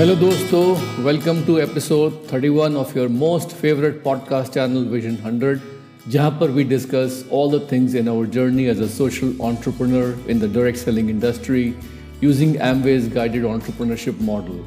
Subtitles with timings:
[0.00, 1.04] Hello दोस्तों.
[1.04, 5.58] Welcome to episode 31 of your most favourite podcast channel vision 100
[6.12, 10.40] जहाँ पर we discuss all the things in our journey as a social entrepreneur in
[10.40, 11.74] the direct selling industry
[12.24, 14.64] using Amway's guided entrepreneurship model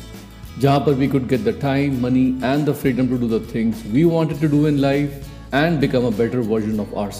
[0.61, 3.83] जहाँ पर we could get the time money and the freedom to do the things
[3.87, 5.09] we wanted to do in life
[5.53, 7.11] and become a better version of our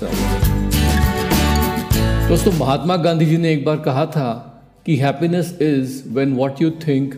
[2.30, 4.32] दोस्तों, महात्मा गांधी जी ने एक बार कहा था
[4.86, 7.14] कि happiness is when what you think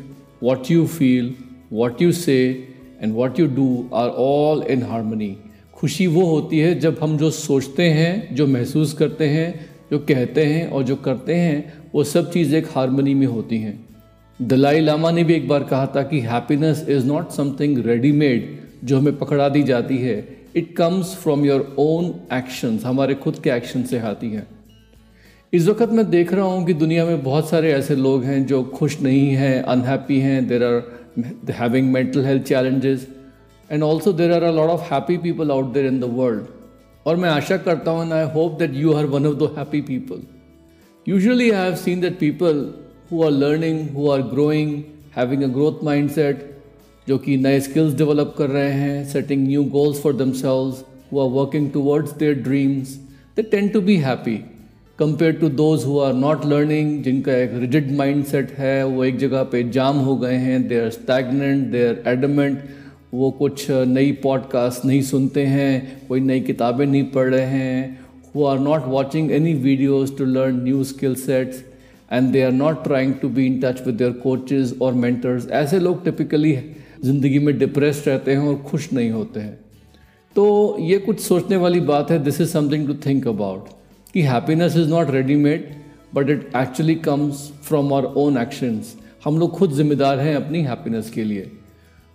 [0.46, 1.30] what you feel,
[1.72, 2.68] what you say
[3.02, 5.34] and what you do are all in harmony.
[5.74, 10.46] खुशी वो होती है जब हम जो सोचते हैं जो महसूस करते हैं जो कहते
[10.46, 13.86] हैं और जो करते हैं वो सब चीज़ एक हारमोनी में होती हैं।
[14.42, 19.00] दलाई लामा ने भी एक बार कहा था कि happiness is not something readymade जो
[19.00, 23.84] हमें पकड़ा दी जाती है। It comes from your own actions हमारे खुद के एक्शन
[23.84, 24.55] से आती है।
[25.56, 28.62] इस वक्त मैं देख रहा हूँ कि दुनिया में बहुत सारे ऐसे लोग हैं जो
[28.72, 33.08] खुश नहीं हैं अनहैप्पी हैं there are having mental health challenges
[33.70, 36.48] and also there are a lot of happy people out there in the world
[37.06, 40.22] और मैं आशा करता हूँ I hope that you are one of the happy people
[41.08, 42.60] usually I have seen that people
[43.12, 44.74] who are learning who are growing
[45.16, 46.44] having a growth mindset
[47.08, 51.30] जो कि नए skills develop कर रहे हैं setting new goals for themselves who are
[51.32, 52.96] working towards their dreams
[53.38, 54.38] they tend to be happy
[55.00, 59.18] compare to those who are not learning जिनका एक rigid mind set है, वो एक
[59.18, 62.64] जगह पे जाम हो गए हैं they are stagnant they are adamant
[63.14, 68.00] वो कुछ नई पॉडकास्ट नहीं सुनते हैं, कोई नई किताबें नहीं पढ़ रहे हैं
[68.36, 71.64] who are not watching any videos to learn new skill sets
[72.12, 75.80] and they are not trying to be in touch with their coaches और मेंटर्स ऐसे
[75.80, 76.58] लोग टिपिकली
[77.06, 79.58] ज़िंदगी में डिप्रेस रहते हैं और खुश नहीं होते हैं।
[80.36, 83.74] तो ये कुछ सोचने वाली बात है this is something to think about
[84.16, 85.64] कि happiness is not readymade
[86.14, 91.10] but it actually comes from our own actions हम लोग खुद जिम्मेदार हैं अपनी हैप्पीनेस
[91.10, 91.52] के लिए।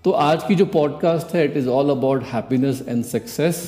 [0.05, 3.63] तो आज की जो पॉडकास्ट है it is all about happiness and success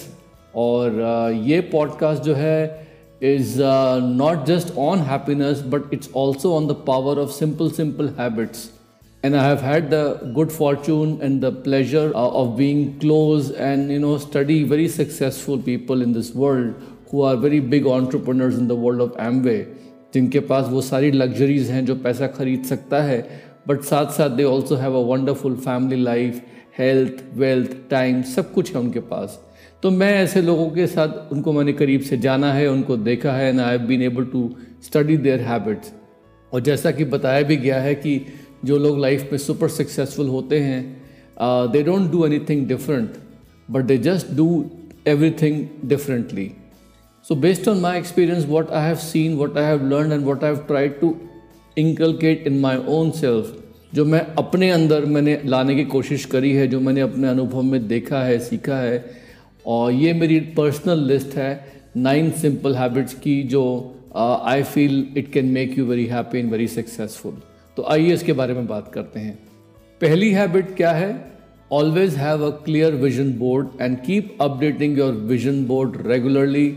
[0.57, 2.89] और uh, ये पॉडकास्ट जो है
[3.23, 3.57] is
[4.03, 8.69] not just on happiness but it's also on the power of simple simple habits
[9.25, 13.93] and I have had the good fortune and the pleasure uh, of being close and
[13.93, 16.75] you know study very successful people in this world
[17.13, 19.57] who are very big entrepreneurs in the world of Amway
[20.15, 23.19] जिनके पास वो सारी luxuries हैं जो पैसा खरीद सकता है
[23.69, 26.43] बट साथ साथ they also have a wonderful family life
[26.79, 29.39] health wealth time सब कुछ है उनके पास।
[29.83, 33.49] तो मैं ऐसे लोगों के साथ, उनको मैंने करीब से जाना है, उनको देखा है
[33.49, 34.51] and I have been able to
[34.83, 35.93] study their habits
[36.53, 38.21] और जैसा कि बताया भी गया है कि
[38.65, 41.03] जो लोग लाइफ में सुपर सक्सेसफुल होते हैं
[41.73, 43.17] they don't do anything different
[43.71, 44.49] but they just do
[45.43, 46.51] everything differently
[47.25, 50.43] So, based on my experience, what I have seen, what I have learned, and what
[50.43, 51.11] I have tried to
[51.77, 53.47] inculcate in my own self,
[53.95, 57.89] जो मैं अपने अंदर मैंने लाने की कोशिश करी है जो मैंने अपने अनुभव में
[57.89, 59.05] देखा है सीखा है
[59.67, 61.51] और ये मेरी पर्सनल लिस्ट है
[61.97, 63.65] नाइन सिंपल हैबिट्स की जो
[64.17, 67.37] I feel it can make you very happy and very successful
[67.77, 69.39] तो आइए इसके बारे में बात करते हैं।
[70.01, 71.33] पहली हैबिट क्या है?
[71.73, 76.77] Always have a clear vision board and keep updating your vision board regularly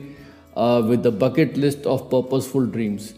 [0.57, 3.13] with the bucket list of purposeful dreams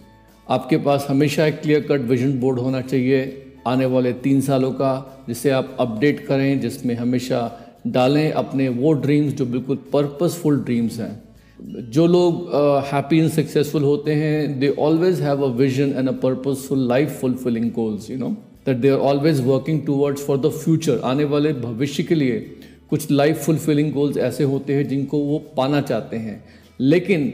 [0.48, 5.24] आपके पास हमेशा एक क्लियर कट विजन बोर्ड होना चाहिए आने वाले तीन सालों का,
[5.28, 7.40] जिसे आप अपडेट करें, जिसमें हमेशा
[7.88, 12.50] डालें अपने वो ड्रीम्स जो बिल्कुल पर्पसफुल ड्रीम्स हैं। जो लोग
[12.86, 17.70] हैप्पी एंड सक्सेसफुल होते हैं they always have a vision and a purposeful life fulfilling
[17.72, 18.30] goals you know
[18.66, 22.40] that they are always working towards for the future आने वाले भविष्य के लिए
[22.90, 26.44] कुछ लाइफ फुलफिलिंग गोल्स ऐसे होते हैं जिनको वो पाना चाहते हैं।
[26.80, 27.32] लेकिन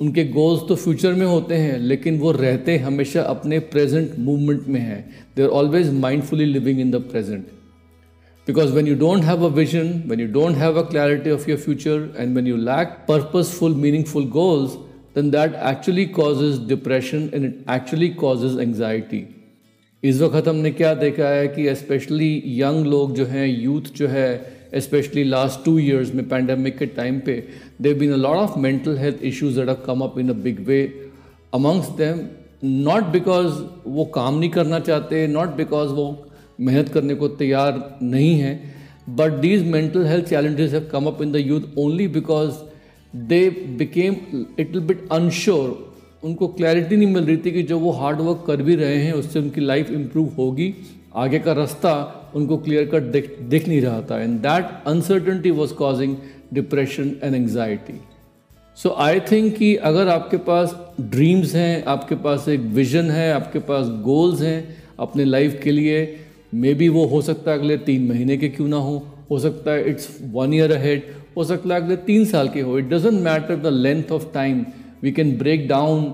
[0.00, 4.80] उनके गोल्स तो फ्यूचर में होते हैं, लेकिन वो रहते हमेशा अपने प्रेजेंट मूवमेंट में
[4.80, 5.04] हैं.
[5.36, 7.44] They are always mindfully living in the present
[8.46, 11.58] because when you don't have a vision when you don't have a clarity of your
[11.58, 14.72] future and when you lack purposeful meaningful goals
[15.16, 19.24] then that actually causes depression and it actually causes anxiety
[20.02, 24.28] इस वक्त हमने क्या देखा है कि specially young लोग जो हैं यूथ जो है
[24.80, 27.36] especially last two years में pandemic के time पे
[27.80, 30.38] there have been a lot of mental health issues that have come up in a
[30.48, 30.82] big way
[31.52, 32.22] amongst them
[32.62, 36.06] not because वो काम नहीं करना चाहते not because वो
[36.60, 38.52] मेहनत करने को तैयार नहीं है
[39.20, 42.60] but these mental health challenges have come up in the youth only because
[43.32, 43.48] they
[43.80, 44.20] became
[44.58, 45.72] little bit unsure
[46.24, 49.12] उनको क्लैरिटी नहीं मिल रही थी कि जो वो हार्ड वर्क कर भी रहे हैं
[49.12, 50.68] उससे उनकी लाइफ इम्प्रूव होगी
[51.14, 51.92] आगे का रास्ता
[52.36, 54.20] उनको क्लियर कट दिख दिख नहीं रहा था.
[54.20, 56.16] And that uncertainty was causing
[56.54, 58.00] depression and anxiety
[58.76, 63.58] so I think कि अगर आपके पास ड्रीम्स हैं, आपके पास एक विजन है, आपके
[63.58, 65.98] पास गोल्स हैं अपने लाइफ के लिए
[66.54, 68.96] मे बी वो हो सकता है अगले तीन महीने के क्यों ना हो.
[69.30, 71.02] हो सकता है इट्स वन ईयर अहेड
[71.36, 72.78] हो सकता है अगले तीन साल के हो.
[72.78, 74.64] It doesn't matter the length of time
[75.02, 76.12] we can break down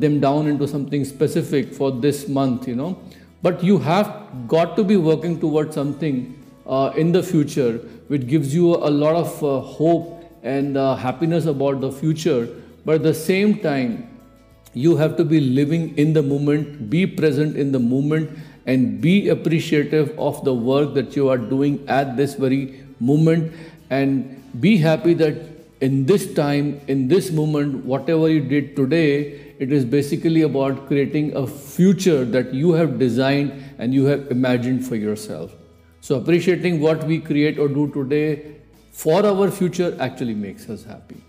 [0.00, 2.88] them down into something specific for this month you know.
[3.42, 7.78] But you have got to be working towards something uh, in the future
[8.08, 12.48] which gives you a lot of uh, hope and uh, happiness about the future.
[12.84, 14.08] But at the same time,
[14.74, 18.30] you have to be living in the moment, be present in the moment,
[18.66, 23.52] and be appreciative of the work that you are doing at this very moment.
[23.90, 25.36] And be happy that
[25.80, 31.35] in this time, in this moment, whatever you did today, it is basically about creating
[31.35, 35.53] a future that you have designed and you have imagined for yourself.
[36.01, 38.57] So, appreciating what we create or do today
[38.91, 41.21] for our future actually makes us happy.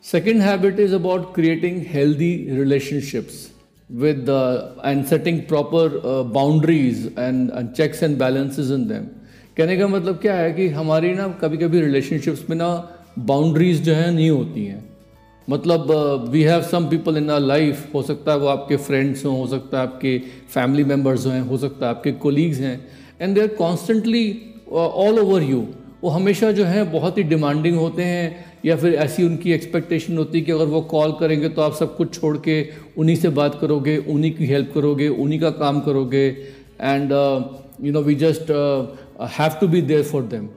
[0.00, 3.50] Second habit is about creating healthy relationships
[3.90, 9.14] with uh, and setting proper uh, boundaries and, and checks and balances in them.
[9.56, 12.68] कहने का मतलब क्या है कि हमारी ना कभी कभी रिलेशनशिप्स में ना
[13.30, 14.82] बाउंड्रीज जो है नहीं होती हैं
[15.49, 15.91] मतलब
[16.29, 19.47] we have some people in our life हो सकता है वो आपके फ्रेंड्स हों, हो
[19.47, 20.17] सकता है आपके
[20.53, 22.79] फैमिली मेंबर्स हैं, हो सकता है आपके कोलीग्स हैं
[23.21, 24.25] and they are constantly
[24.71, 25.65] all over you
[26.03, 30.39] वो हमेशा जो है, बहुत ही डिमांडिंग होते हैं, या फिर ऐसी उनकी एक्सपेक्टेशन होती
[30.39, 32.57] है कि अगर वो कॉल करेंगे तो आप सब कुछ छोड़ के
[32.97, 36.25] उन्हीं से बात करोगे, उन्हीं की हेल्प करोगे, उन्हीं का काम करोगे
[36.81, 37.11] and
[37.81, 38.51] you know we just
[39.39, 40.47] have to be there for them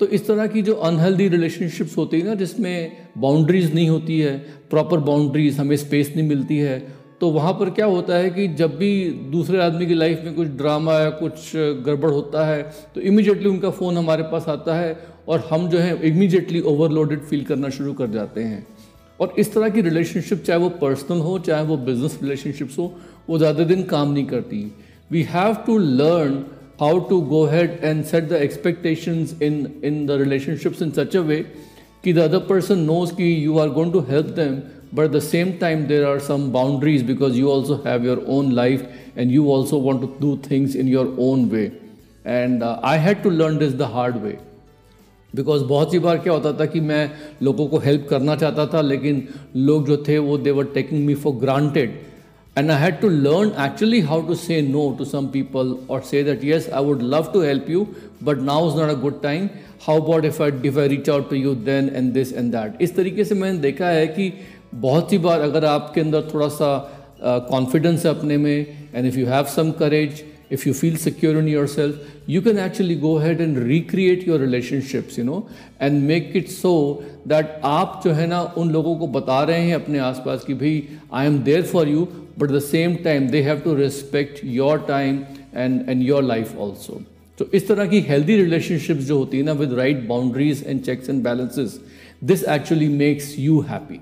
[0.00, 4.36] तो इस तरह की जो अनहेल्दी रिलेशनशिप्स होती है ना, जिसमें बाउंड्रीज नहीं होती है
[4.70, 6.78] प्रॉपर बाउंड्रीज हमें स्पेस नहीं मिलती है
[7.20, 8.90] तो वहाँ पर क्या होता है कि जब भी
[9.30, 11.50] दूसरे आदमी की लाइफ में कुछ ड्रामा या कुछ
[11.86, 12.62] गड़बड़ होता है
[12.94, 14.96] तो इमीडिएटली उनका फ़ोन हमारे पास आता है
[15.28, 18.66] और हम जो है इमीडिएटली ओवरलोडेड फील करना शुरू कर जाते हैं।
[19.20, 22.94] और इस तरह की रिलेशनशिप चाहे वो पर्सनल हो, चाहे वो बिज़नेस रिलेशनशिप्स हो,
[23.28, 24.60] वो ज़्यादा दिन काम नहीं करती।
[25.10, 26.44] We have to learn
[26.78, 31.22] how to go ahead and set the expectations in, in the relationships in such a
[31.22, 31.42] way
[32.02, 35.20] that the other person knows that you are going to help them but at the
[35.20, 38.86] same time there are some boundaries because you also have your own life
[39.16, 41.72] and you also want to do things in your own way
[42.24, 44.38] and uh, i had to learn this the hard way
[45.36, 47.10] because बहुत सी बार क्या होता था कि मैं
[47.42, 49.26] लोगों को help करना चाहता था लेकिन
[49.56, 51.98] लोग जो थे वो they were taking me for granted
[52.57, 56.21] and I had to learn actually how to say no to some people or say
[56.23, 59.49] that yes, I would love to help you, but now is not a good time.
[59.81, 62.81] How about if I if I reach out to you then and this and that.
[62.81, 64.31] इस तरीके से मैंने देखा है कि
[64.85, 66.69] बहुत सी बार अगर आपके अंदर थोड़ा सा
[67.49, 70.23] कॉन्फिडेंस uh, है अपने में and if you have some courage
[70.55, 71.95] if you feel secure in yourself,
[72.27, 75.49] you can actually go ahead and recreate your relationships, you know,
[75.79, 76.73] and make it so
[77.25, 80.75] that आप जो है ना उन लोगों को बता रहे हैं अपने आसपास कि भाई
[81.13, 82.07] I am there for you
[82.38, 85.20] but the same time they have to respect your time
[85.56, 87.00] and and your life also
[87.38, 91.10] तो इस तरह की हेल्दी रिलेशनशिप्स जो होती है ना with right boundaries and checks
[91.10, 91.80] and balances
[92.24, 93.98] this actually makes you happy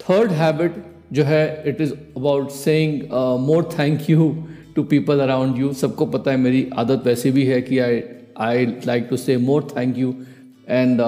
[0.00, 3.02] third habit जो है it is about saying
[3.46, 4.46] more thank you
[4.76, 8.02] to people around you सबको पता है, मेरी आदत वैसे भी है कि आई
[8.38, 10.14] I like to say more thank you
[10.68, 11.00] and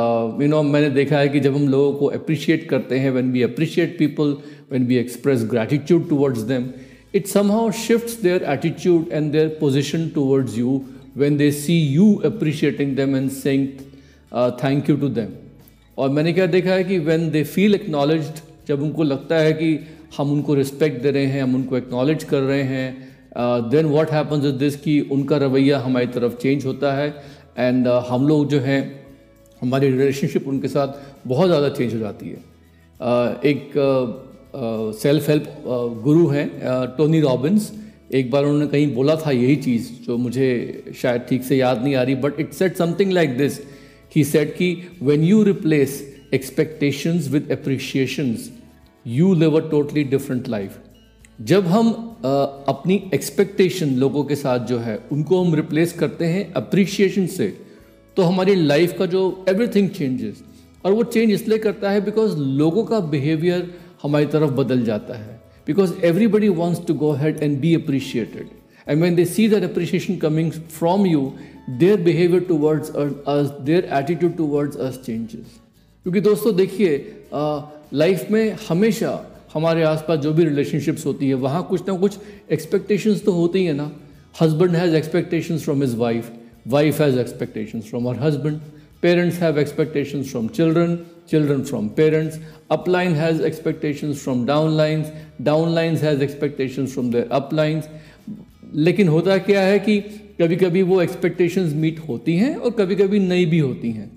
[0.43, 3.43] you know मैंने देखा है कि जब हम लोगों को अप्रिशिएट करते हैं when we
[3.43, 4.37] appreciate people
[4.73, 6.69] when we express gratitude towards them
[7.15, 10.77] it somehow shifts their attitude and their position towards you
[11.15, 13.67] when they see you appreciating them and saying
[14.33, 15.35] uh, thank you to them.
[15.99, 19.69] और मैंने क्या देखा है कि when they feel acknowledged जब उनको लगता है कि
[20.17, 24.45] हम उनको रिस्पेक्ट दे रहे हैं हम उनको एक्नॉलेज कर रहे हैं then what happens
[24.45, 27.09] is this कि उनका रवैया हमारी तरफ़ चेंज होता है
[27.59, 28.83] एंड uh, हम लोग जो हैं
[29.63, 30.89] हमारी रिलेशनशिप उनके साथ
[31.29, 33.73] बहुत ज़्यादा चेंज हो जाती है। uh, एक
[34.55, 35.45] सेल्फ हेल्प
[36.05, 36.49] गुरु हैं
[36.99, 37.73] टोनी रॉबिन्स
[38.15, 40.49] एक बार उन्होंने कहीं बोला था यही चीज़ जो मुझे
[41.03, 43.61] शायद ठीक से याद नहीं आ रही but it said something like this
[44.17, 48.51] he said कि when you replace expectations with appreciations
[49.07, 50.79] you live a totally different life
[51.41, 51.93] जब हम
[52.69, 57.59] अपनी एक्सपेक्टेशन लोगों के साथ जो है, उनको हम रिप्लेस करते हैं अप्रिशिएशन से
[58.17, 60.43] तो हमारी लाइफ का जो एवरीथिंग चेंजेस
[60.85, 65.41] और वो चेंज इसलिए करता है बिकॉज़ लोगों का बिहेवियर हमारी तरफ़ बदल जाता है।
[65.67, 68.47] Because everybody wants to go ahead and be appreciated
[68.87, 71.33] and when they see that appreciation coming from you
[71.71, 75.61] their behaviour towards us their attitude towards us changes
[76.07, 77.29] क्योंकि दोस्तों, देखिए
[77.95, 79.11] लाइफ में हमेशा
[79.55, 82.19] हमारे आसपास जो भी रिलेशनशिप्स होती है, वहाँ कुछ ना कुछ
[82.53, 83.91] एक्सपेक्टेशंस तो होती हैं ना।
[84.35, 86.31] Husband has expectations from his wife
[86.69, 88.59] wife has expectations from her husband
[89.03, 90.99] parents have expectations from children
[91.31, 92.39] parents
[92.71, 95.13] upline has expectations from down lines
[95.43, 97.89] down lines has expectations from their uplines
[98.75, 99.99] लेकिन होता क्या है कि
[100.41, 104.11] कभी कभी वो expectations meet होती हैं और कभी कभी नहीं भी होती हैं।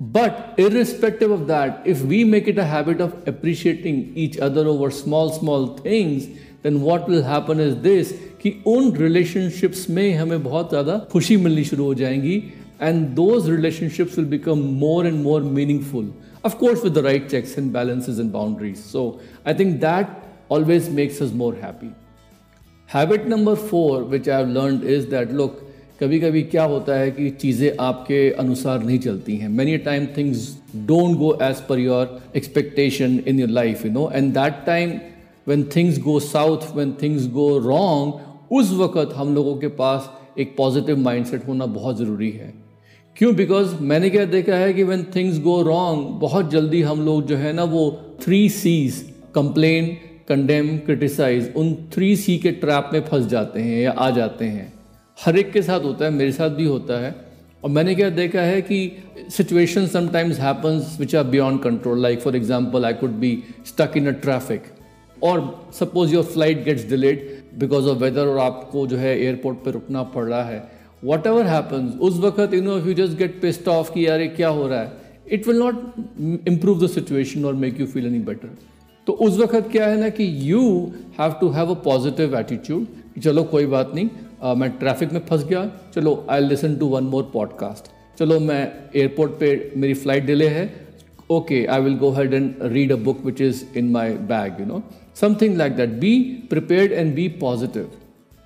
[0.00, 4.90] But irrespective of that if we make it a habit of appreciating each other over
[4.90, 6.24] small small things
[6.64, 11.64] then what will happen is this कि उन रिलेशनशिप्स में हमें बहुत ज़्यादा खुशी मिलनी
[11.64, 12.36] शुरू हो जाएँगी
[12.82, 16.12] and those relationships will become more and more meaningful
[16.44, 18.84] of course, with the right checks and balances and boundaries.
[18.84, 20.14] So, i think that
[20.48, 21.90] always makes us more happy.
[22.90, 25.60] Habit number four which I have learn is that look
[26.00, 30.48] कभी कभी क्या होता है कि चीज़ें आपके अनुसार नहीं चलती हैं। Many time things
[30.86, 34.90] don't go as per your expectation in your life you know and that time
[35.48, 40.56] when things go south when things go wrong उस वक्त हम लोगों के पास एक
[40.56, 42.52] पॉजिटिव माइंडसेट होना बहुत ज़रूरी है।
[43.16, 43.34] क्यों?
[43.36, 47.36] बिकॉज़ मैंने क्या देखा है कि व्हेन थिंग्स गो रॉन्ग बहुत जल्दी हम लोग जो
[47.36, 47.82] है ना वो
[48.22, 49.00] three Cs
[49.34, 49.86] complain
[50.28, 54.72] condemn criticise उन थ्री सी के ट्रैप में फंस जाते हैं या आ जाते हैं।
[55.18, 57.14] हर एक के साथ होता है, मेरे साथ भी होता है।
[57.64, 58.80] और मैंने क्या देखा है कि
[59.30, 64.06] situation sometimes happens which are beyond control like for example I could be stuck in
[64.06, 64.62] a traffic
[65.16, 67.28] और suppose your flight gets delayed
[67.58, 71.46] because of weather और आपको जो है एयरपोर्ट पर रुकना पड़ रहा है। वट एवर
[71.46, 74.80] हैपन्स उस वक्त you know you just get pissed off कि यार क्या हो रहा
[74.80, 75.00] है
[75.32, 78.56] it will not improve the situation और make you feel any better
[79.06, 80.60] तो उस वक्त क्या है ना कि you
[81.18, 84.08] have to have a positive attitude चलो कोई बात नहीं
[84.42, 88.62] आ, मैं ट्रैफ़िक में फंस गया चलो I listen to one more podcast चलो मैं
[88.96, 90.70] एयरपोर्ट पे मेरी फ़्लाइट डिले है
[91.30, 94.66] okay I will go ahead and read a book which is in my bag you
[94.66, 94.82] know
[95.20, 96.14] something like that be
[96.50, 97.90] prepared and be positive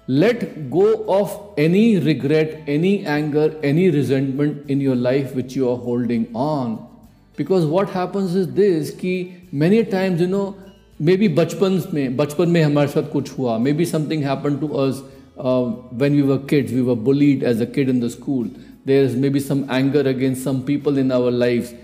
[0.08, 5.76] let go of any regret, any anger, any resentment in your life which you are
[5.76, 6.88] holding on.
[7.36, 10.54] Because what happens is this कि many times you know
[10.98, 15.02] maybe बचपन में बचपन में हमारे साथ कुछ हुआ maybe something happened to us
[15.36, 15.64] uh,
[16.02, 18.48] when we were kids we were bullied as a kid in the school
[18.86, 21.74] there is maybe some anger against some people in our lives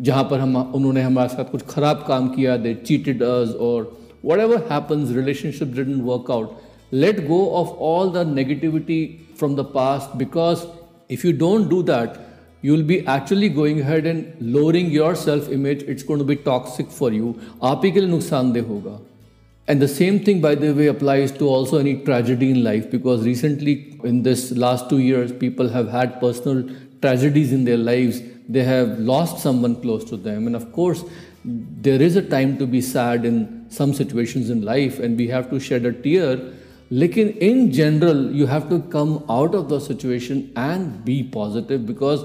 [0.00, 3.88] जहाँ पर हम उन्होंने हमारे साथ कुछ खराब काम किया they cheated us or
[4.22, 8.99] whatever happens relationship didn't work out let go of all the negativity
[9.35, 10.67] from the past because
[11.09, 12.19] if you don't do that
[12.61, 16.95] you'll be actually going ahead and lowering your self image it's going to be toxic
[16.99, 17.33] for you
[17.63, 18.99] आप ही के लिए नुकसानदेह होगा
[19.67, 23.23] and the same thing by the way applies to also any tragedy in life because
[23.25, 26.59] recently in this last 2 years people have had personal
[27.05, 28.21] tragedies in their lives
[28.57, 31.03] they have lost someone close to them and of course
[31.87, 35.49] there is a time to be sad in some situations in life and we have
[35.49, 36.37] to shed a tear
[36.90, 42.20] लेकिन in general you have to come out of the situation and be positive because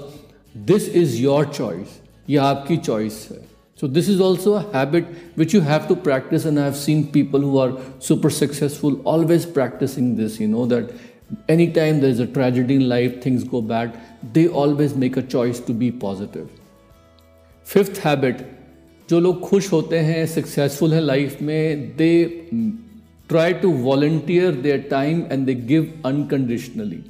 [0.66, 3.38] this is your choice ये आपकी choice है
[3.78, 5.08] so this is also a habit
[5.38, 9.44] which you have to practise and I have seen people who are super successful always
[9.54, 10.90] practising this you know that
[11.50, 13.90] any time there is a tragedy in life things go bad
[14.34, 16.48] they always make a choice to be positive
[17.66, 18.46] fifth habit
[19.08, 22.12] जो लोग खुश होते हैं successful हैं life में they
[23.28, 27.02] try to volunteer their time and they give unconditionally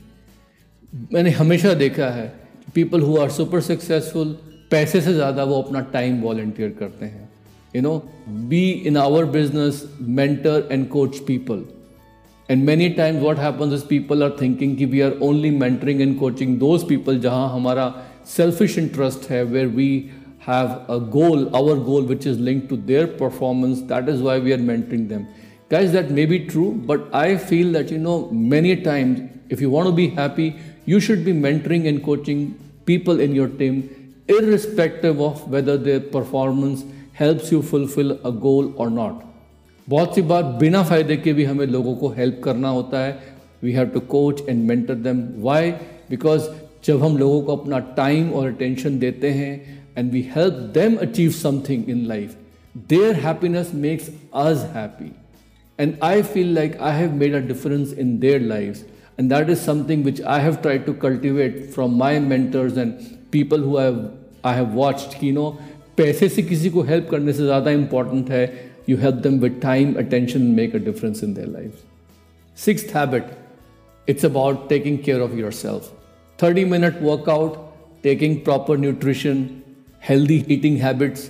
[1.13, 2.33] मैंने हमेशा देखा है
[2.75, 4.37] people who are super successful
[4.71, 7.29] पैसे से ज़्यादा वो अपना टाइम वॉल्टियर करते हैं।
[7.77, 7.97] You know
[8.49, 11.65] be in our business mentor and coach people
[12.49, 16.19] and many times what happens is people are thinking कि we are only mentoring and
[16.19, 17.87] coaching those people जहाँ हमारा
[18.37, 19.89] सेल्फिश इंटरेस्ट है where we
[20.49, 24.53] have a goal our goal which is link to their performance that is why we
[24.53, 25.25] are mentoring them
[25.71, 29.69] Guys, that may be true, but I feel that, you know, many times, if you
[29.69, 30.55] want to be happy,
[30.85, 32.55] you should be mentoring and coaching
[32.85, 33.81] people in your team,
[34.29, 39.25] irrespective of whether their performance helps you fulfill a goal or not.
[39.89, 43.19] बहुत सी बार बिना फ़ायदे के भी हमें लोगों को help करना होता है
[43.63, 45.71] we have to coach and mentor them why
[46.11, 46.49] because
[46.85, 49.53] जब हम लोगों को अपना टाइम और अटेंशन देते हैं
[49.99, 52.37] and we help them achieve something in life
[52.89, 54.11] their happiness makes
[54.47, 55.13] us happy
[55.80, 58.84] And I feel like I have made a difference in their lives.
[59.18, 63.58] And that is something which I have tried to cultivate from my mentors and people
[63.60, 64.12] who have
[64.44, 65.22] I have watched.
[65.22, 65.50] You know,
[65.98, 68.44] पैसे से किसी को help करने से ज़्यादा important है
[68.90, 71.84] you help them with time attention make a difference in their life
[72.58, 73.26] six habit
[74.08, 75.92] it's about taking care of yourself
[76.40, 77.58] thirty minute workout
[78.04, 79.46] taking proper nutrition
[80.10, 81.30] healthy eating habits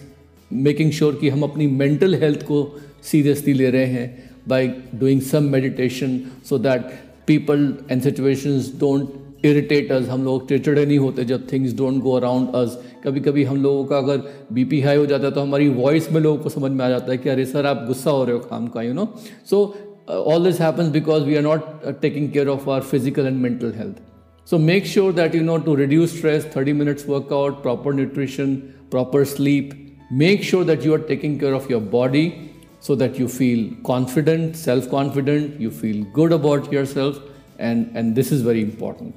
[0.52, 2.64] making sure कि हम अपनी mental health को
[3.12, 4.68] seriously ले रहे हैं by
[5.04, 6.94] doing some meditation so that
[7.26, 12.12] people and situations don't irritate us हम लोग चिड़चिड़े नहीं होते जब things don't go
[12.16, 14.18] around us कभी कभी हम लोगों का अगर
[14.54, 17.12] बीपी हाई हो जाता है तो हमारी वॉइस में लोगों को समझ में आ जाता
[17.12, 19.08] है कि अरे सर आप गुस्सा हो रहे हो काम का you know
[19.50, 19.64] so
[20.12, 23.72] all this happens because we are not uh, taking care of our physical and mental
[23.72, 24.00] health.
[24.48, 29.24] So make sure that you know to reduce stress, 30 minutes workout, proper nutrition, proper
[29.24, 29.74] sleep.
[30.12, 32.52] Make sure that you are taking care of your body
[32.86, 37.20] so that you feel confident, self confident, you feel good about yourself,
[37.60, 39.16] and, and this is very important.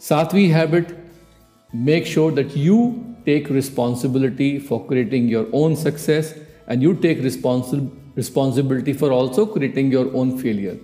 [0.00, 0.94] Sattvi habit
[1.72, 6.34] make sure that you take responsibility for creating your own success
[6.68, 10.76] and you take responsi- responsibility for also creating your own failure.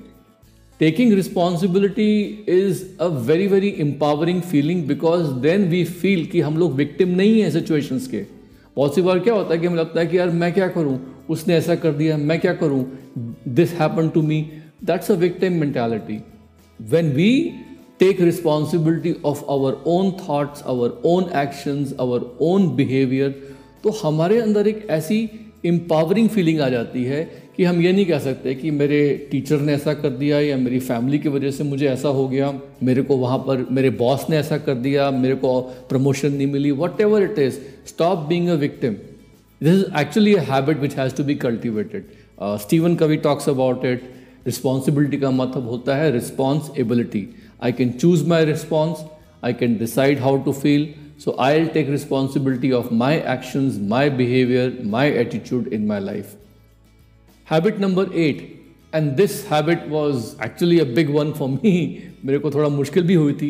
[0.81, 6.77] Taking responsibility is a very very empowering feeling because then we feel कि हम लोग
[6.77, 8.34] victim नहीं है situations के
[8.76, 11.26] बहुत सी बार क्या होता है कि हमें लगता है कि यार मैं क्या करूँ?
[11.30, 12.92] उसने ऐसा कर दिया, मैं क्या करूँ?
[13.48, 14.52] This happen to me
[14.84, 16.24] that's a victim mentality
[16.82, 17.52] when we
[18.00, 23.30] take responsibility of our own thoughts our own actions our own behaviour
[23.84, 25.30] तो हमारे अंदर एक ऐसी
[25.66, 28.98] एम्पावरिंग फीलिंग आ जाती है कि हम ये नहीं कह सकते कि मेरे
[29.32, 32.52] टीचर ने ऐसा कर दिया या मेरी फैमिली की वजह से मुझे ऐसा हो गया।
[32.84, 35.60] मेरे को वहाँ पर मेरे बॉस ने ऐसा कर दिया मेरे को
[35.90, 36.72] प्रमोशन नहीं मिली।
[37.02, 38.94] Whatever it is stop being a victim
[39.62, 42.06] this is actually a habit which has to be cultivated
[42.66, 44.12] Steven Covey talks about it
[44.46, 47.28] responsibility का मतलब होता है responsibility
[47.64, 49.06] I can choose my response
[49.44, 54.64] I can decide how to feel So I'll take responsibility of my actions, my behavior,
[54.94, 56.34] my attitude in my life.
[57.52, 58.38] Habit number eight
[58.96, 61.74] and this habit was actually a big one for me
[62.26, 63.50] मेरे को थोड़ा मुश्किल भी हुई थी.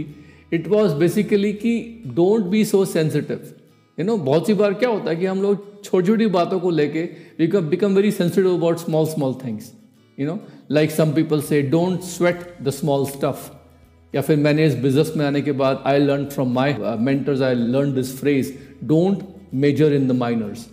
[0.53, 3.53] It was basically कि don't be so sensitive
[3.97, 6.69] you know बहुत सी बार क्या होता है कि हम लोग छोटी छोटी बातों को
[6.69, 7.03] लेके
[7.39, 9.71] become become very sensitive about small small things
[10.17, 10.39] you know
[10.71, 13.49] like some people say don't sweat the small stuff
[14.13, 17.55] या फिर मैंने इस बिज़नेस में आने के बाद I learn from my mentors I
[17.55, 19.23] learn this phrase don't
[19.63, 20.67] major in the minors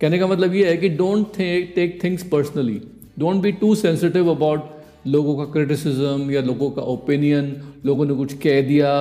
[0.00, 1.26] कहने का मतलब ये है कि don't
[1.74, 2.82] take things personally
[3.18, 4.70] don't be too sensitive about
[5.06, 8.92] लोगों का क्रिटिसिज्म या लोगों का ओपिनियन लोगों ने कुछ कह दिया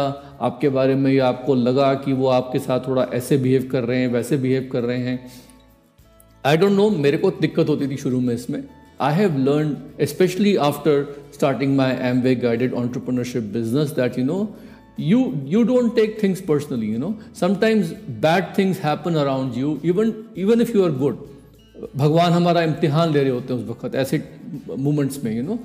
[0.42, 4.00] आपके बारे में या आपको लगा कि वो आपके साथ थोड़ा ऐसे बिहेव कर रहे
[4.00, 5.28] हैं वैसे बिहेव कर रहे हैं.
[6.46, 8.64] आई डोंट नो मेरे को दिक्कत होती थी शुरू में इसमें.
[9.02, 11.92] I have learn specially after starting my
[12.22, 14.46] Amway guided entrepreneurship business that you know,
[14.98, 16.88] you you don't take things personally.
[16.88, 17.94] You know, sometimes
[18.26, 21.18] bad things happen around you, even even if you are good.
[21.96, 24.22] भगवान हमारा इम्तिहान ले रहे होते हैं उस वक्त ऐसे
[24.80, 25.58] मोमेंट्स में यू नो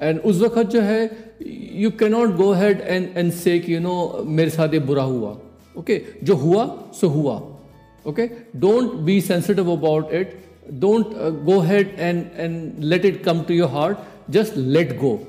[0.00, 1.00] एंड उस वक्त जो है
[1.82, 3.94] you cannot go ahead and and say you know
[4.40, 5.30] मेरे साथ ये बुरा हुआ
[5.78, 6.24] ओके okay?
[6.24, 6.66] जो हुआ
[7.00, 7.36] सो हुआ
[8.08, 8.28] okay
[8.66, 13.68] don't be sensitive about it uh, go ahead and, and let it come to your
[13.68, 13.98] heart.
[14.30, 15.20] Just let go.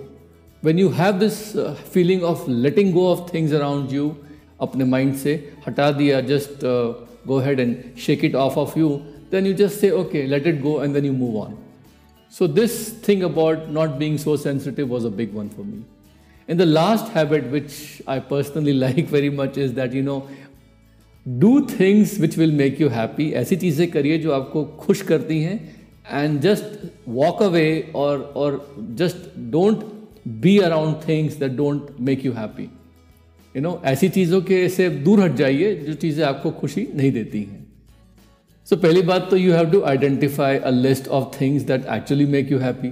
[0.65, 4.17] When you have this uh, feeling of letting go of things around you,
[4.61, 5.35] अपने mind से
[5.67, 6.95] हटा दिया, just uh,
[7.27, 10.63] go ahead and shake it off of you, then you just say, okay, let it
[10.63, 11.57] go, and then you move on.
[12.29, 15.85] So, this thing about not being so sensitive was a big one for me.
[16.49, 20.27] And the last habit, which I personally like very much, is that you know,
[21.29, 25.57] do things which will make you happy ऐसी चीज़ें करिए जो आपको खुश करती हैं
[26.11, 28.57] and just walk away और और
[29.01, 29.17] just
[29.51, 29.85] don't
[30.28, 32.64] be around things that don't make you happy
[33.56, 37.42] you know ऐसी चीज़ों के से दूर हट जाइए जो चीज़ें आपको खुशी नहीं देती
[37.44, 37.68] हैं।
[38.68, 42.26] सो so, पहली बात तो you have to identify a list of things that actually
[42.26, 42.92] make you happy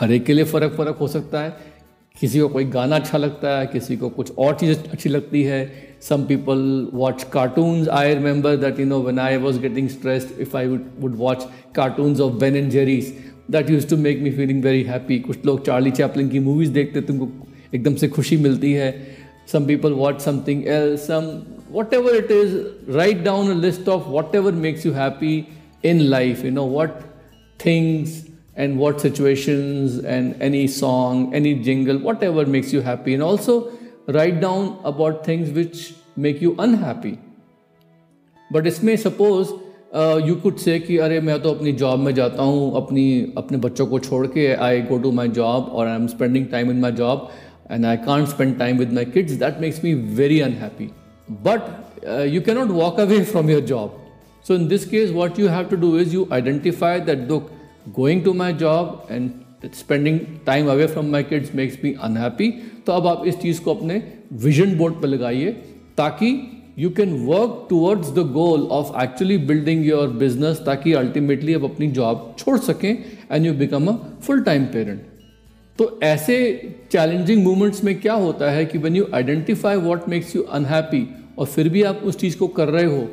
[0.00, 1.74] हर एक के लिए फ़र्क फ़र्क हो सकता है।
[2.20, 5.72] किसी को कोई गाना अच्छा लगता है किसी को कुछ और चीज़ अच्छी लगती है।
[6.02, 7.88] Some people watch cartoons.
[7.88, 11.46] I remember that you know when I was getting stressed if I would, would watch
[11.78, 12.70] cartoons of ben and
[13.50, 17.00] that used to make me feeling very happy कुछ लोग Charlie Chaplin की movies देखते,
[17.00, 17.28] तुमको
[17.74, 18.92] एकदम से खुशी मिलती है।
[19.52, 21.30] Some people what something else some
[21.94, 22.56] whatever it is
[22.96, 25.36] write down a list of whatever makes you happy
[25.84, 27.00] in life you know what
[27.60, 28.24] things
[28.58, 33.58] and what situation and any song any jingle whatever makes you happy and also
[34.10, 35.76] write down about things which
[36.18, 37.12] make you unhappy
[38.50, 39.48] but इसमें suppose
[39.94, 43.04] you could say कि अरे मैं तो अपनी job में जाता हूँ अपनी
[43.38, 46.70] अपने बच्चों को छोड़ के I go to my job और I am spending time
[46.70, 47.28] in my job
[47.70, 50.90] and I can't spend time with my kids that makes me very unhappy
[51.42, 54.00] but you cannot walk away from your job
[54.46, 57.42] so in this case what you have to do is you identify that look,
[57.90, 59.30] going to my job and
[59.74, 62.50] spending time away from my kids makes me unhappy
[62.86, 64.02] तो अब आप इस चीज़ को अपने
[64.42, 65.52] vision board पर लगाइए
[65.96, 66.32] ताकि
[66.78, 71.86] you can work towards the goal of actually building your business ताकि अल्टीमेटली आप अपनी
[71.90, 72.90] जॉब छोड़ सकें
[73.32, 75.02] and you become a full time parent
[75.78, 76.36] तो ऐसे
[76.92, 81.06] चैलेंजिंग मोमेंट्स में क्या होता है कि one you identify what makes you unhappy
[81.38, 83.06] और फिर भी आप उस चीज़ को कर रहे हो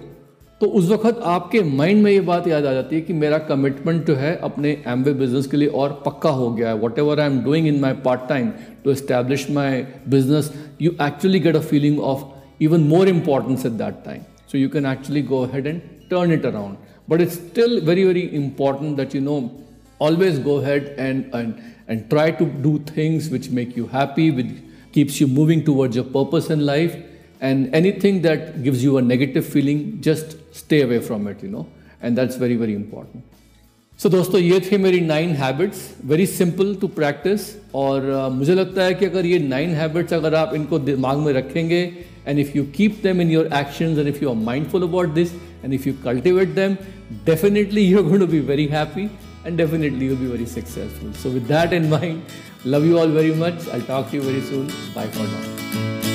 [0.61, 4.07] तो उस वक्त आपके माइंड में ये बात याद आ जाती है कि मेरा कमिटमेंट
[4.07, 7.39] जो है अपने एमवे बिज़नेस के लिए और पक्का हो गया है। Whatever I am
[7.39, 8.51] doing in my part time
[8.83, 12.23] to establish my business you actually get a feeling of
[12.60, 14.24] even more importance at that time.
[14.46, 16.78] So you can actually go ahead and turn it around.
[17.08, 19.52] But it's still very, very important that you know
[19.98, 24.52] always go ahead and, and, and try to do things which make you happy, which
[24.92, 26.96] keeps you moving towards your purpose in life.
[27.40, 31.66] And anything that gives you a negative feeling, just stay away from it, you know.
[32.00, 33.24] And that's very, very important.
[33.98, 37.40] So so, दोस्तों ये थे मेरी nine habits very simple to practice
[37.74, 41.32] और uh, मुझे लगता है कि अगर ये नाइन हैबिट्स अगर आप इनको दिमाग में
[41.32, 41.80] रखेंगे
[42.25, 45.33] and if you keep them in your actions and if you are mindful about this
[45.63, 46.77] and if you cultivate them,
[47.25, 49.09] definitely you're going to be very happy
[49.45, 51.13] and definitely you'll be very successful.
[51.13, 52.23] So, with that in mind,
[52.63, 53.67] love you all very much.
[53.69, 54.67] I'll talk to you very soon.
[54.93, 56.10] Bye for now.